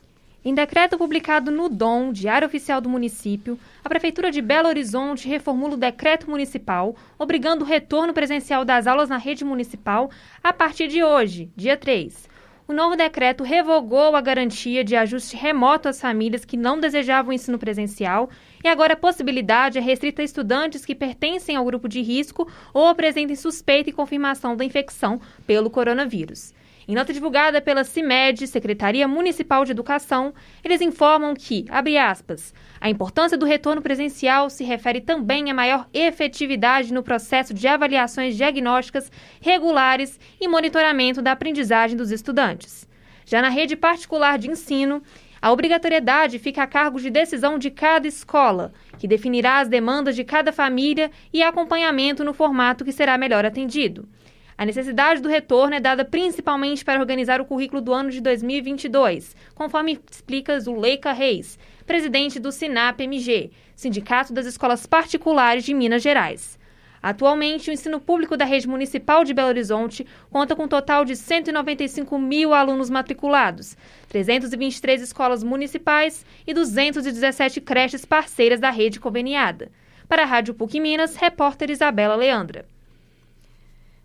Em 0.44 0.52
decreto 0.52 0.98
publicado 0.98 1.50
no 1.50 1.70
DOM, 1.70 2.12
Diário 2.12 2.46
Oficial 2.46 2.82
do 2.82 2.88
Município, 2.90 3.58
a 3.82 3.88
Prefeitura 3.88 4.30
de 4.30 4.42
Belo 4.42 4.68
Horizonte 4.68 5.26
reformula 5.26 5.72
o 5.72 5.78
decreto 5.78 6.28
municipal, 6.28 6.94
obrigando 7.18 7.64
o 7.64 7.66
retorno 7.66 8.12
presencial 8.12 8.62
das 8.62 8.86
aulas 8.86 9.08
na 9.08 9.16
rede 9.16 9.42
municipal 9.42 10.10
a 10.44 10.52
partir 10.52 10.86
de 10.86 11.02
hoje, 11.02 11.50
dia 11.56 11.78
3. 11.78 12.28
O 12.70 12.74
novo 12.74 12.96
decreto 12.96 13.42
revogou 13.42 14.14
a 14.14 14.20
garantia 14.20 14.84
de 14.84 14.94
ajuste 14.94 15.34
remoto 15.34 15.88
às 15.88 15.98
famílias 15.98 16.44
que 16.44 16.54
não 16.54 16.78
desejavam 16.78 17.32
ensino 17.32 17.58
presencial 17.58 18.28
e 18.62 18.68
agora 18.68 18.92
a 18.92 18.96
possibilidade 18.96 19.78
é 19.78 19.80
restrita 19.80 20.20
a 20.20 20.24
estudantes 20.24 20.84
que 20.84 20.94
pertencem 20.94 21.56
ao 21.56 21.64
grupo 21.64 21.88
de 21.88 22.02
risco 22.02 22.46
ou 22.74 22.86
apresentem 22.86 23.34
suspeita 23.34 23.88
e 23.88 23.92
confirmação 23.94 24.54
da 24.54 24.66
infecção 24.66 25.18
pelo 25.46 25.70
coronavírus. 25.70 26.52
Em 26.86 26.94
nota 26.94 27.10
divulgada 27.10 27.62
pela 27.62 27.84
CIMED, 27.84 28.46
Secretaria 28.46 29.08
Municipal 29.08 29.64
de 29.64 29.72
Educação, 29.72 30.34
eles 30.62 30.82
informam 30.82 31.34
que, 31.34 31.64
abre 31.70 31.96
aspas, 31.96 32.52
a 32.80 32.88
importância 32.88 33.36
do 33.36 33.46
retorno 33.46 33.82
presencial 33.82 34.48
se 34.48 34.64
refere 34.64 35.00
também 35.00 35.50
a 35.50 35.54
maior 35.54 35.88
efetividade 35.92 36.92
no 36.92 37.02
processo 37.02 37.52
de 37.52 37.66
avaliações 37.66 38.36
diagnósticas 38.36 39.10
regulares 39.40 40.18
e 40.40 40.46
monitoramento 40.46 41.20
da 41.20 41.32
aprendizagem 41.32 41.96
dos 41.96 42.10
estudantes. 42.10 42.88
Já 43.26 43.42
na 43.42 43.48
rede 43.48 43.76
particular 43.76 44.38
de 44.38 44.50
ensino, 44.50 45.02
a 45.40 45.52
obrigatoriedade 45.52 46.38
fica 46.38 46.62
a 46.62 46.66
cargo 46.66 47.00
de 47.00 47.10
decisão 47.10 47.58
de 47.58 47.70
cada 47.70 48.08
escola, 48.08 48.72
que 48.98 49.06
definirá 49.06 49.60
as 49.60 49.68
demandas 49.68 50.16
de 50.16 50.24
cada 50.24 50.52
família 50.52 51.10
e 51.32 51.42
acompanhamento 51.42 52.24
no 52.24 52.32
formato 52.32 52.84
que 52.84 52.92
será 52.92 53.18
melhor 53.18 53.44
atendido. 53.44 54.08
A 54.56 54.66
necessidade 54.66 55.22
do 55.22 55.28
retorno 55.28 55.76
é 55.76 55.80
dada 55.80 56.04
principalmente 56.04 56.84
para 56.84 56.98
organizar 56.98 57.40
o 57.40 57.44
currículo 57.44 57.80
do 57.80 57.94
ano 57.94 58.10
de 58.10 58.20
2022, 58.20 59.36
conforme 59.54 60.00
explica 60.10 60.58
Zuleika 60.58 61.12
Reis, 61.12 61.56
presidente 61.88 62.38
do 62.38 62.52
SINAP-MG, 62.52 63.50
Sindicato 63.74 64.30
das 64.30 64.44
Escolas 64.44 64.84
Particulares 64.84 65.64
de 65.64 65.72
Minas 65.72 66.02
Gerais. 66.02 66.58
Atualmente, 67.02 67.70
o 67.70 67.72
ensino 67.72 67.98
público 67.98 68.36
da 68.36 68.44
rede 68.44 68.68
municipal 68.68 69.24
de 69.24 69.32
Belo 69.32 69.48
Horizonte 69.48 70.06
conta 70.30 70.54
com 70.54 70.64
um 70.64 70.68
total 70.68 71.02
de 71.02 71.16
195 71.16 72.18
mil 72.18 72.52
alunos 72.52 72.90
matriculados, 72.90 73.74
323 74.10 75.00
escolas 75.00 75.42
municipais 75.42 76.26
e 76.46 76.52
217 76.52 77.58
creches 77.62 78.04
parceiras 78.04 78.60
da 78.60 78.68
rede 78.68 79.00
conveniada. 79.00 79.70
Para 80.06 80.24
a 80.24 80.26
Rádio 80.26 80.52
PUC 80.52 80.80
Minas, 80.80 81.16
repórter 81.16 81.70
Isabela 81.70 82.16
Leandra. 82.16 82.66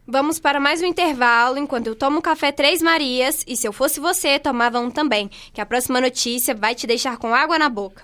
Vamos 0.06 0.38
para 0.38 0.60
mais 0.60 0.82
um 0.82 0.86
intervalo 0.86 1.58
enquanto 1.58 1.88
eu 1.88 1.96
tomo 1.96 2.18
um 2.18 2.22
café 2.22 2.52
Três 2.52 2.82
Marias 2.82 3.42
e 3.48 3.56
se 3.56 3.66
eu 3.66 3.72
fosse 3.72 4.02
você, 4.02 4.38
tomava 4.38 4.78
um 4.78 4.92
também, 4.92 5.30
que 5.54 5.62
a 5.62 5.66
próxima 5.66 6.02
notícia 6.02 6.54
vai 6.54 6.76
te 6.76 6.86
deixar 6.86 7.18
com 7.18 7.34
água 7.34 7.58
na 7.58 7.70
boca. 7.70 8.04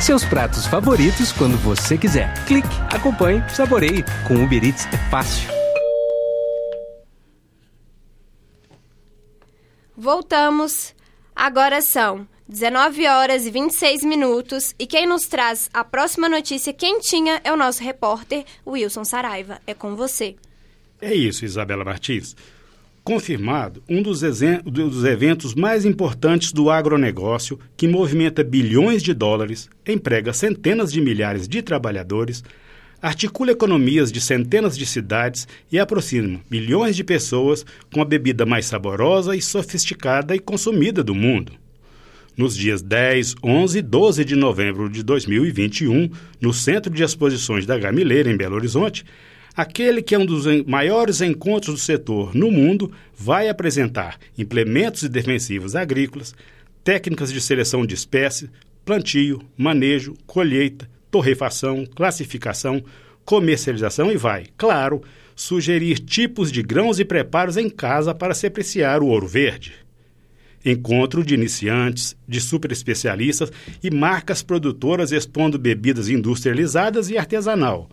Seus 0.00 0.24
pratos 0.24 0.66
favoritos 0.66 1.32
quando 1.32 1.56
você 1.58 1.98
quiser. 1.98 2.32
Clique, 2.46 2.68
acompanhe, 2.94 3.42
saboreie. 3.50 4.04
Com 4.26 4.44
Uber 4.44 4.64
Eats 4.64 4.86
é 4.86 5.10
fácil. 5.10 5.50
Voltamos. 9.96 10.94
Agora 11.34 11.82
são 11.82 12.26
19 12.48 13.08
horas 13.08 13.46
e 13.46 13.50
26 13.50 14.04
minutos 14.04 14.76
e 14.78 14.86
quem 14.86 15.08
nos 15.08 15.26
traz 15.26 15.68
a 15.74 15.82
próxima 15.82 16.28
notícia 16.28 16.72
quentinha 16.72 17.40
é 17.42 17.52
o 17.52 17.56
nosso 17.56 17.82
repórter 17.82 18.44
Wilson 18.64 19.04
Saraiva. 19.04 19.60
É 19.66 19.74
com 19.74 19.96
você. 19.96 20.36
É 21.00 21.14
isso, 21.14 21.44
Isabela 21.44 21.84
Martins. 21.84 22.36
Confirmado, 23.02 23.82
um 23.88 24.02
dos, 24.02 24.20
dos, 24.64 25.04
eventos 25.04 25.54
mais 25.54 25.86
importantes 25.86 26.52
do 26.52 26.70
agronegócio, 26.70 27.58
que 27.74 27.88
movimenta 27.88 28.44
bilhões 28.44 29.02
de 29.02 29.14
dólares, 29.14 29.70
emprega 29.86 30.34
centenas 30.34 30.92
de 30.92 31.00
milhares 31.00 31.48
de 31.48 31.62
trabalhadores, 31.62 32.44
articula 33.00 33.50
economias 33.50 34.12
de 34.12 34.20
centenas 34.20 34.76
de 34.76 34.84
cidades 34.84 35.48
e 35.72 35.78
aproxima 35.78 36.40
milhões 36.50 36.94
de 36.94 37.02
pessoas 37.02 37.64
com 37.90 38.02
a 38.02 38.04
bebida 38.04 38.44
mais 38.44 38.66
saborosa 38.66 39.34
e 39.34 39.40
sofisticada 39.40 40.36
e 40.36 40.38
consumida 40.38 41.02
do 41.02 41.14
mundo. 41.14 41.52
Nos 42.36 42.54
dias 42.54 42.82
10, 42.82 43.36
11 43.42 43.78
e 43.78 43.82
12 43.82 44.24
de 44.24 44.36
novembro 44.36 44.90
de 44.90 45.02
2021, 45.02 46.10
no 46.40 46.52
Centro 46.52 46.92
de 46.92 47.02
Exposições 47.02 47.64
da 47.64 47.78
Gamileira, 47.78 48.30
em 48.30 48.36
Belo 48.36 48.56
Horizonte, 48.56 49.04
Aquele 49.56 50.00
que 50.00 50.14
é 50.14 50.18
um 50.18 50.26
dos 50.26 50.44
maiores 50.64 51.20
encontros 51.20 51.74
do 51.74 51.80
setor 51.80 52.34
no 52.34 52.50
mundo 52.50 52.92
vai 53.16 53.48
apresentar 53.48 54.18
implementos 54.38 55.08
defensivos 55.08 55.74
agrícolas, 55.74 56.34
técnicas 56.84 57.32
de 57.32 57.40
seleção 57.40 57.84
de 57.84 57.94
espécies, 57.94 58.48
plantio, 58.84 59.40
manejo, 59.56 60.14
colheita, 60.26 60.88
torrefação, 61.10 61.84
classificação, 61.84 62.82
comercialização 63.24 64.10
e 64.10 64.16
vai, 64.16 64.46
claro, 64.56 65.02
sugerir 65.34 65.98
tipos 65.98 66.52
de 66.52 66.62
grãos 66.62 67.00
e 67.00 67.04
preparos 67.04 67.56
em 67.56 67.68
casa 67.68 68.14
para 68.14 68.34
se 68.34 68.46
apreciar 68.46 69.02
o 69.02 69.08
ouro 69.08 69.26
verde. 69.26 69.74
Encontro 70.64 71.24
de 71.24 71.34
iniciantes, 71.34 72.14
de 72.28 72.40
super 72.40 72.70
especialistas 72.70 73.50
e 73.82 73.90
marcas 73.90 74.42
produtoras 74.42 75.10
expondo 75.10 75.58
bebidas 75.58 76.08
industrializadas 76.08 77.10
e 77.10 77.18
artesanal 77.18 77.88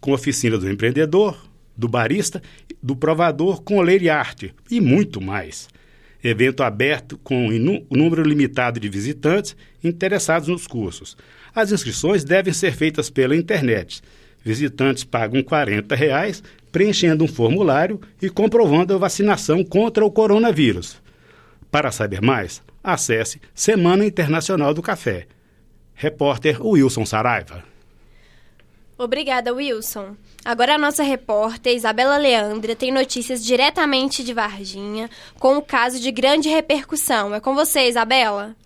com 0.00 0.12
oficina 0.12 0.56
do 0.58 0.70
empreendedor, 0.70 1.36
do 1.76 1.88
barista, 1.88 2.42
do 2.82 2.96
provador 2.96 3.62
com 3.62 3.78
oleiro 3.78 4.04
e 4.04 4.10
arte 4.10 4.54
e 4.70 4.80
muito 4.80 5.20
mais. 5.20 5.68
Evento 6.22 6.64
aberto 6.64 7.16
com 7.18 7.46
um 7.46 7.86
número 7.90 8.22
limitado 8.22 8.80
de 8.80 8.88
visitantes 8.88 9.56
interessados 9.82 10.48
nos 10.48 10.66
cursos. 10.66 11.16
As 11.54 11.70
inscrições 11.70 12.24
devem 12.24 12.52
ser 12.52 12.72
feitas 12.74 13.08
pela 13.08 13.36
internet. 13.36 14.02
Visitantes 14.44 15.04
pagam 15.04 15.42
40 15.42 15.94
reais, 15.94 16.42
preenchendo 16.72 17.24
um 17.24 17.28
formulário 17.28 18.00
e 18.20 18.28
comprovando 18.28 18.94
a 18.94 18.98
vacinação 18.98 19.64
contra 19.64 20.04
o 20.04 20.10
coronavírus. 20.10 21.00
Para 21.70 21.92
saber 21.92 22.20
mais, 22.20 22.62
acesse 22.82 23.40
Semana 23.54 24.04
Internacional 24.04 24.74
do 24.74 24.82
Café. 24.82 25.26
Repórter 25.94 26.64
Wilson 26.64 27.04
Saraiva. 27.04 27.62
Obrigada, 28.98 29.54
Wilson. 29.54 30.16
Agora 30.44 30.74
a 30.74 30.78
nossa 30.78 31.04
repórter 31.04 31.72
Isabela 31.72 32.16
Leandra 32.16 32.74
tem 32.74 32.90
notícias 32.90 33.44
diretamente 33.44 34.24
de 34.24 34.34
Varginha, 34.34 35.08
com 35.38 35.58
um 35.58 35.60
caso 35.60 36.00
de 36.00 36.10
grande 36.10 36.48
repercussão. 36.48 37.32
É 37.32 37.38
com 37.38 37.54
você, 37.54 37.86
Isabela. 37.86 38.56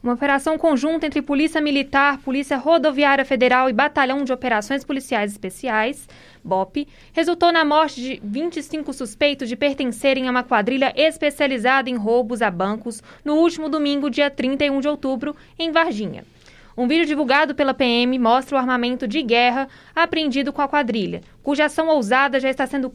Uma 0.00 0.12
operação 0.12 0.56
conjunta 0.56 1.06
entre 1.06 1.20
Polícia 1.20 1.60
Militar, 1.60 2.18
Polícia 2.18 2.56
Rodoviária 2.56 3.24
Federal 3.24 3.68
e 3.68 3.72
Batalhão 3.72 4.22
de 4.22 4.32
Operações 4.32 4.84
Policiais 4.84 5.32
Especiais, 5.32 6.08
BOP, 6.44 6.86
resultou 7.12 7.50
na 7.50 7.64
morte 7.64 8.00
de 8.00 8.20
25 8.22 8.92
suspeitos 8.92 9.48
de 9.48 9.56
pertencerem 9.56 10.28
a 10.28 10.30
uma 10.30 10.44
quadrilha 10.44 10.92
especializada 10.96 11.90
em 11.90 11.96
roubos 11.96 12.42
a 12.42 12.50
bancos 12.50 13.02
no 13.24 13.34
último 13.34 13.68
domingo, 13.68 14.08
dia 14.08 14.30
31 14.30 14.80
de 14.80 14.86
outubro, 14.88 15.34
em 15.58 15.72
Varginha. 15.72 16.24
Um 16.76 16.86
vídeo 16.86 17.04
divulgado 17.04 17.54
pela 17.54 17.74
PM 17.74 18.16
mostra 18.18 18.56
o 18.56 18.58
armamento 18.58 19.06
de 19.08 19.22
guerra 19.22 19.68
apreendido 19.94 20.52
com 20.52 20.62
a 20.62 20.68
quadrilha, 20.68 21.20
cuja 21.42 21.64
ação 21.64 21.88
ousada 21.88 22.38
já 22.38 22.48
está 22.48 22.64
sendo 22.66 22.90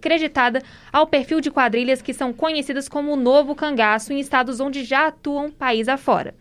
creditada 0.00 0.62
ao 0.92 1.06
perfil 1.06 1.40
de 1.40 1.50
quadrilhas 1.50 2.02
que 2.02 2.12
são 2.12 2.32
conhecidas 2.32 2.88
como 2.88 3.12
o 3.12 3.16
novo 3.16 3.54
cangaço 3.54 4.12
em 4.12 4.20
estados 4.20 4.60
onde 4.60 4.84
já 4.84 5.06
atuam 5.06 5.50
país 5.50 5.88
afora. 5.88 6.34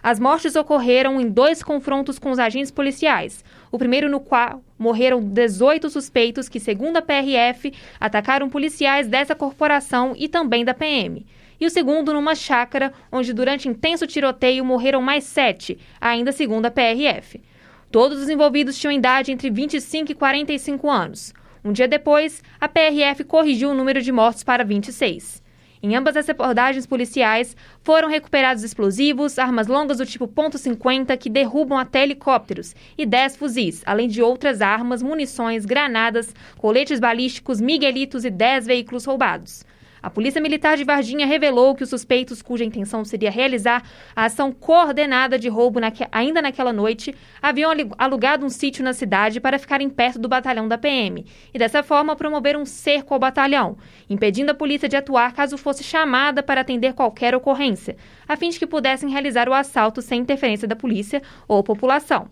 As 0.00 0.18
mortes 0.18 0.56
ocorreram 0.56 1.20
em 1.20 1.28
dois 1.28 1.62
confrontos 1.62 2.18
com 2.18 2.30
os 2.30 2.38
agentes 2.38 2.72
policiais. 2.72 3.44
O 3.70 3.78
primeiro 3.78 4.08
no 4.08 4.18
qual 4.18 4.62
morreram 4.76 5.20
18 5.20 5.88
suspeitos 5.90 6.48
que, 6.48 6.58
segundo 6.58 6.96
a 6.96 7.02
PRF, 7.02 7.72
atacaram 8.00 8.50
policiais 8.50 9.06
dessa 9.06 9.34
corporação 9.34 10.12
e 10.16 10.28
também 10.28 10.64
da 10.64 10.74
PM 10.74 11.24
e 11.62 11.66
o 11.66 11.70
segundo 11.70 12.12
numa 12.12 12.34
chácara, 12.34 12.92
onde 13.12 13.32
durante 13.32 13.68
intenso 13.68 14.04
tiroteio 14.04 14.64
morreram 14.64 15.00
mais 15.00 15.22
sete, 15.22 15.78
ainda 16.00 16.32
segundo 16.32 16.66
a 16.66 16.72
PRF. 16.72 17.40
Todos 17.88 18.20
os 18.20 18.28
envolvidos 18.28 18.76
tinham 18.76 18.90
idade 18.90 19.30
entre 19.30 19.48
25 19.48 20.10
e 20.10 20.14
45 20.16 20.90
anos. 20.90 21.32
Um 21.64 21.70
dia 21.70 21.86
depois, 21.86 22.42
a 22.60 22.66
PRF 22.66 23.22
corrigiu 23.22 23.70
o 23.70 23.74
número 23.74 24.02
de 24.02 24.10
mortos 24.10 24.42
para 24.42 24.64
26. 24.64 25.40
Em 25.80 25.94
ambas 25.94 26.16
as 26.16 26.26
reportagens 26.26 26.84
policiais, 26.84 27.56
foram 27.84 28.08
recuperados 28.08 28.64
explosivos, 28.64 29.38
armas 29.38 29.68
longas 29.68 29.98
do 29.98 30.06
tipo 30.06 30.26
.50 30.26 31.16
que 31.16 31.30
derrubam 31.30 31.78
até 31.78 32.02
helicópteros 32.02 32.74
e 32.98 33.06
10 33.06 33.36
fuzis, 33.36 33.82
além 33.86 34.08
de 34.08 34.20
outras 34.20 34.60
armas, 34.60 35.00
munições, 35.00 35.64
granadas, 35.64 36.34
coletes 36.58 36.98
balísticos, 36.98 37.60
miguelitos 37.60 38.24
e 38.24 38.30
10 38.30 38.66
veículos 38.66 39.04
roubados. 39.04 39.64
A 40.02 40.10
Polícia 40.10 40.40
Militar 40.40 40.76
de 40.76 40.82
Varginha 40.82 41.24
revelou 41.24 41.76
que 41.76 41.84
os 41.84 41.88
suspeitos, 41.88 42.42
cuja 42.42 42.64
intenção 42.64 43.04
seria 43.04 43.30
realizar 43.30 43.84
a 44.16 44.24
ação 44.24 44.50
coordenada 44.50 45.38
de 45.38 45.48
roubo 45.48 45.78
naque, 45.78 46.04
ainda 46.10 46.42
naquela 46.42 46.72
noite, 46.72 47.14
haviam 47.40 47.70
alugado 47.96 48.44
um 48.44 48.48
sítio 48.48 48.82
na 48.82 48.92
cidade 48.92 49.38
para 49.40 49.60
ficarem 49.60 49.88
perto 49.88 50.18
do 50.18 50.28
batalhão 50.28 50.66
da 50.66 50.76
PM 50.76 51.24
e, 51.54 51.58
dessa 51.58 51.84
forma, 51.84 52.16
promoveram 52.16 52.62
um 52.62 52.66
cerco 52.66 53.14
ao 53.14 53.20
batalhão, 53.20 53.76
impedindo 54.10 54.50
a 54.50 54.54
polícia 54.54 54.88
de 54.88 54.96
atuar 54.96 55.32
caso 55.34 55.56
fosse 55.56 55.84
chamada 55.84 56.42
para 56.42 56.62
atender 56.62 56.94
qualquer 56.94 57.32
ocorrência, 57.32 57.96
a 58.26 58.36
fim 58.36 58.48
de 58.50 58.58
que 58.58 58.66
pudessem 58.66 59.08
realizar 59.08 59.48
o 59.48 59.54
assalto 59.54 60.02
sem 60.02 60.20
interferência 60.20 60.66
da 60.66 60.74
polícia 60.74 61.22
ou 61.46 61.62
população. 61.62 62.28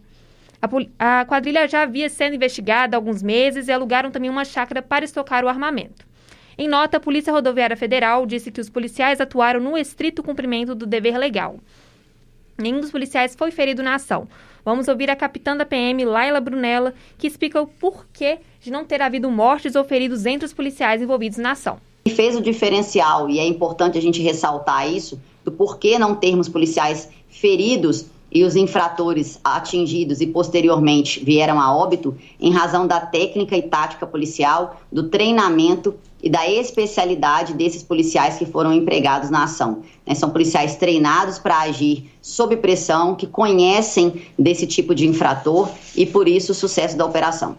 A, 0.99 1.25
quadrilha 1.25 1.69
já 1.69 1.83
havia 1.83 2.09
sido 2.11 2.35
investigada 2.35 2.97
há 2.97 2.99
alguns 2.99 3.23
meses 3.23 3.69
e 3.69 3.73
alugaram 3.73 4.11
também 4.11 4.29
uma 4.29 4.45
chácara 4.45 4.83
para 4.83 5.05
estocar 5.05 5.45
o 5.45 5.49
armamento. 5.49 6.10
Em 6.61 6.69
nota, 6.69 6.99
a 6.99 7.01
Polícia 7.01 7.33
Rodoviária 7.33 7.75
Federal 7.75 8.27
disse 8.27 8.51
que 8.51 8.61
os 8.61 8.69
policiais 8.69 9.19
atuaram 9.19 9.61
no 9.61 9.79
estrito 9.79 10.23
cumprimento 10.23 10.75
do 10.75 10.85
dever 10.85 11.17
legal. 11.17 11.59
Nenhum 12.59 12.83
dos 12.83 12.91
policiais 12.91 13.35
foi 13.35 13.51
ferido 13.51 13.83
na 13.83 13.95
ação. 13.95 14.29
Vamos 14.63 14.87
ouvir 14.87 15.09
a 15.09 15.17
capitã 15.17 15.57
da 15.57 15.65
PM, 15.65 16.05
Laila 16.05 16.39
Brunella, 16.39 16.93
que 17.17 17.27
explica 17.27 17.63
o 17.63 17.67
porquê 17.67 18.41
de 18.61 18.71
não 18.71 18.85
ter 18.85 19.01
havido 19.01 19.31
mortes 19.31 19.75
ou 19.75 19.85
feridos 19.85 20.27
entre 20.27 20.45
os 20.45 20.53
policiais 20.53 21.01
envolvidos 21.01 21.39
na 21.39 21.53
ação. 21.53 21.79
Fez 22.07 22.37
o 22.37 22.43
diferencial, 22.43 23.31
e 23.31 23.39
é 23.39 23.47
importante 23.47 23.97
a 23.97 24.03
gente 24.03 24.21
ressaltar 24.21 24.87
isso, 24.87 25.19
do 25.43 25.51
porquê 25.51 25.99
não 25.99 26.15
termos 26.15 26.47
policiais 26.47 27.09
feridos 27.31 28.05
e 28.31 28.45
os 28.45 28.55
infratores 28.55 29.41
atingidos 29.43 30.21
e 30.21 30.27
posteriormente 30.27 31.25
vieram 31.25 31.61
a 31.61 31.75
óbito 31.75 32.17
em 32.41 32.53
razão 32.53 32.87
da 32.87 33.01
técnica 33.01 33.57
e 33.57 33.63
tática 33.63 34.07
policial, 34.07 34.81
do 34.91 35.09
treinamento 35.09 35.95
e 36.23 36.29
da 36.29 36.49
especialidade 36.49 37.55
desses 37.55 37.83
policiais 37.83 38.37
que 38.37 38.47
foram 38.47 38.73
empregados 38.73 39.31
na 39.31 39.45
ação. 39.45 39.83
Né? 40.07 40.15
São 40.15 40.31
policiais 40.31 40.77
treinados 40.77 41.39
para 41.39 41.61
agir 41.61 42.11
sob 42.21 42.57
pressão, 42.57 43.15
que 43.15 43.27
conhecem 43.27 44.23
desse 44.39 44.67
tipo 44.67 44.95
de 44.95 45.07
infrator 45.07 45.69
e, 45.97 46.05
por 46.05 46.29
isso, 46.29 46.53
o 46.53 46.55
sucesso 46.55 46.97
da 46.97 47.07
operação. 47.07 47.57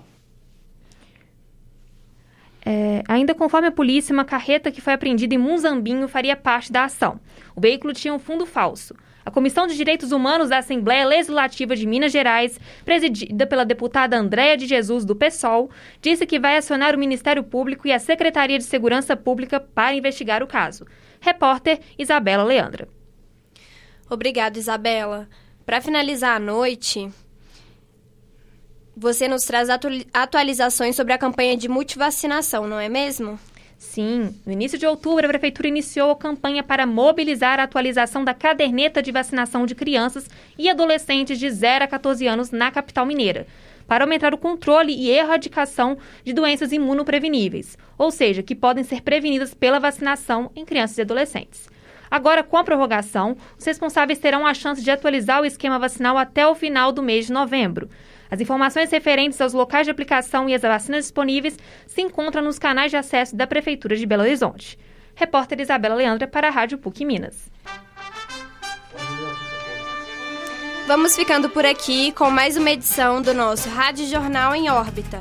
É, 2.63 3.01
ainda 3.07 3.33
conforme 3.33 3.67
a 3.67 3.71
polícia, 3.71 4.13
uma 4.13 4.23
carreta 4.23 4.71
que 4.71 4.81
foi 4.81 4.93
apreendida 4.93 5.33
em 5.33 5.37
Munzambinho 5.37 6.07
faria 6.07 6.35
parte 6.35 6.71
da 6.71 6.85
ação. 6.85 7.19
O 7.55 7.61
veículo 7.61 7.93
tinha 7.93 8.13
um 8.13 8.19
fundo 8.19 8.45
falso. 8.45 8.95
A 9.25 9.29
Comissão 9.29 9.67
de 9.67 9.77
Direitos 9.77 10.11
Humanos 10.11 10.49
da 10.49 10.57
Assembleia 10.57 11.05
Legislativa 11.05 11.75
de 11.75 11.85
Minas 11.85 12.11
Gerais, 12.11 12.59
presidida 12.83 13.45
pela 13.45 13.63
deputada 13.63 14.17
Andréa 14.17 14.57
de 14.57 14.65
Jesus, 14.65 15.05
do 15.05 15.15
PSOL, 15.15 15.69
disse 16.01 16.25
que 16.25 16.39
vai 16.39 16.57
acionar 16.57 16.95
o 16.95 16.99
Ministério 16.99 17.43
Público 17.43 17.87
e 17.87 17.91
a 17.91 17.99
Secretaria 17.99 18.57
de 18.57 18.63
Segurança 18.63 19.15
Pública 19.15 19.59
para 19.59 19.95
investigar 19.95 20.41
o 20.41 20.47
caso. 20.47 20.85
Repórter 21.19 21.79
Isabela 21.97 22.43
Leandra. 22.43 22.87
Obrigada, 24.09 24.57
Isabela. 24.57 25.29
Para 25.65 25.79
finalizar 25.79 26.35
a 26.35 26.39
noite, 26.39 27.09
você 28.97 29.27
nos 29.27 29.43
traz 29.43 29.69
atualizações 30.13 30.95
sobre 30.95 31.13
a 31.13 31.17
campanha 31.17 31.55
de 31.55 31.69
multivacinação, 31.69 32.67
não 32.67 32.79
é 32.79 32.89
mesmo? 32.89 33.39
Sim, 33.81 34.35
no 34.45 34.53
início 34.53 34.77
de 34.77 34.85
outubro, 34.85 35.25
a 35.25 35.27
Prefeitura 35.27 35.67
iniciou 35.67 36.11
a 36.11 36.15
campanha 36.15 36.61
para 36.61 36.85
mobilizar 36.85 37.59
a 37.59 37.63
atualização 37.63 38.23
da 38.23 38.31
caderneta 38.31 39.01
de 39.01 39.11
vacinação 39.11 39.65
de 39.65 39.73
crianças 39.73 40.29
e 40.55 40.69
adolescentes 40.69 41.39
de 41.39 41.49
0 41.49 41.85
a 41.85 41.87
14 41.87 42.27
anos 42.27 42.51
na 42.51 42.69
capital 42.69 43.07
mineira, 43.07 43.47
para 43.87 44.03
aumentar 44.03 44.35
o 44.35 44.37
controle 44.37 44.93
e 44.93 45.09
erradicação 45.09 45.97
de 46.23 46.31
doenças 46.31 46.71
imunopreveníveis, 46.71 47.75
ou 47.97 48.11
seja, 48.11 48.43
que 48.43 48.53
podem 48.53 48.83
ser 48.83 49.01
prevenidas 49.01 49.55
pela 49.55 49.79
vacinação 49.79 50.51
em 50.55 50.63
crianças 50.63 50.99
e 50.99 51.01
adolescentes. 51.01 51.67
Agora, 52.09 52.43
com 52.43 52.57
a 52.57 52.63
prorrogação, 52.63 53.35
os 53.57 53.65
responsáveis 53.65 54.19
terão 54.19 54.45
a 54.45 54.53
chance 54.53 54.83
de 54.83 54.91
atualizar 54.91 55.41
o 55.41 55.45
esquema 55.45 55.79
vacinal 55.79 56.19
até 56.19 56.45
o 56.45 56.53
final 56.53 56.91
do 56.91 57.01
mês 57.01 57.25
de 57.25 57.33
novembro. 57.33 57.89
As 58.31 58.39
informações 58.39 58.89
referentes 58.89 59.41
aos 59.41 59.51
locais 59.51 59.85
de 59.85 59.91
aplicação 59.91 60.47
e 60.47 60.55
as 60.55 60.61
vacinas 60.61 61.03
disponíveis 61.03 61.59
se 61.85 62.01
encontram 62.01 62.41
nos 62.41 62.57
canais 62.57 62.89
de 62.89 62.95
acesso 62.95 63.35
da 63.35 63.45
Prefeitura 63.45 63.93
de 63.93 64.05
Belo 64.05 64.23
Horizonte. 64.23 64.79
Repórter 65.13 65.59
Isabela 65.59 65.95
Leandra 65.95 66.25
para 66.25 66.47
a 66.47 66.51
Rádio 66.51 66.77
PUC 66.77 67.03
Minas. 67.03 67.51
Vamos 70.87 71.13
ficando 71.13 71.49
por 71.49 71.65
aqui 71.65 72.13
com 72.13 72.29
mais 72.29 72.55
uma 72.55 72.71
edição 72.71 73.21
do 73.21 73.33
nosso 73.33 73.67
Rádio 73.69 74.07
Jornal 74.07 74.55
em 74.55 74.69
Órbita. 74.69 75.19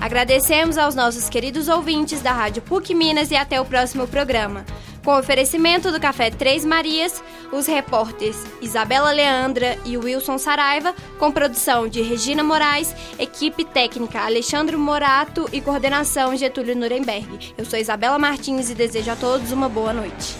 Agradecemos 0.00 0.78
aos 0.78 0.94
nossos 0.94 1.28
queridos 1.28 1.66
ouvintes 1.68 2.22
da 2.22 2.32
Rádio 2.32 2.62
PUC 2.62 2.94
Minas 2.94 3.32
e 3.32 3.36
até 3.36 3.60
o 3.60 3.64
próximo 3.64 4.06
programa. 4.06 4.64
Com 5.04 5.18
oferecimento 5.18 5.90
do 5.90 5.98
Café 5.98 6.30
Três 6.30 6.64
Marias, 6.64 7.22
os 7.52 7.66
repórteres 7.66 8.36
Isabela 8.60 9.10
Leandra 9.10 9.76
e 9.84 9.96
Wilson 9.96 10.38
Saraiva, 10.38 10.94
com 11.18 11.32
produção 11.32 11.88
de 11.88 12.00
Regina 12.00 12.44
Moraes, 12.44 12.94
equipe 13.18 13.64
técnica 13.64 14.20
Alexandre 14.20 14.76
Morato 14.76 15.48
e 15.52 15.60
coordenação 15.60 16.36
Getúlio 16.36 16.76
Nuremberg. 16.76 17.52
Eu 17.58 17.64
sou 17.64 17.78
Isabela 17.78 18.18
Martins 18.18 18.70
e 18.70 18.74
desejo 18.74 19.10
a 19.10 19.16
todos 19.16 19.50
uma 19.50 19.68
boa 19.68 19.92
noite. 19.92 20.36